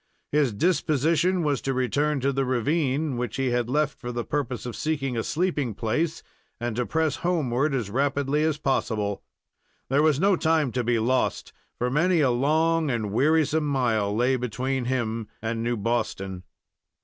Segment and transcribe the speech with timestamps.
[0.31, 4.65] His disposition was to return to the ravine, which he had left for the purpose
[4.65, 6.23] of seeking a sleeping place,
[6.59, 9.21] and to press homeward as rapidly as possible.
[9.89, 14.37] There was no time to be lost, for many a long and wearisome mile lay
[14.37, 16.45] between him and New Boston.